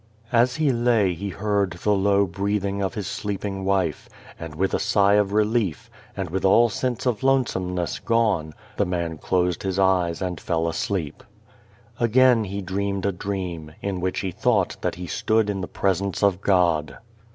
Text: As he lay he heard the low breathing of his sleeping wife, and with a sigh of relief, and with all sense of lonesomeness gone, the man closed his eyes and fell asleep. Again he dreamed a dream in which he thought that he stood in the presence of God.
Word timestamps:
As 0.31 0.55
he 0.55 0.71
lay 0.71 1.13
he 1.13 1.29
heard 1.29 1.69
the 1.73 1.91
low 1.91 2.25
breathing 2.25 2.81
of 2.81 2.95
his 2.95 3.05
sleeping 3.05 3.63
wife, 3.63 4.09
and 4.39 4.55
with 4.55 4.73
a 4.73 4.79
sigh 4.79 5.13
of 5.13 5.31
relief, 5.31 5.91
and 6.17 6.31
with 6.31 6.43
all 6.43 6.69
sense 6.69 7.05
of 7.05 7.21
lonesomeness 7.21 7.99
gone, 7.99 8.55
the 8.77 8.85
man 8.87 9.19
closed 9.19 9.61
his 9.61 9.77
eyes 9.77 10.19
and 10.19 10.39
fell 10.41 10.67
asleep. 10.67 11.23
Again 11.99 12.45
he 12.45 12.63
dreamed 12.63 13.05
a 13.05 13.11
dream 13.11 13.73
in 13.79 14.01
which 14.01 14.21
he 14.21 14.31
thought 14.31 14.75
that 14.81 14.95
he 14.95 15.05
stood 15.05 15.51
in 15.51 15.61
the 15.61 15.67
presence 15.67 16.23
of 16.23 16.41
God. 16.41 16.97